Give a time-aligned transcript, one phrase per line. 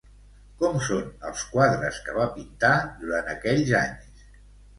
[0.61, 4.27] Com són els quadres que va pintar durant aquells anys?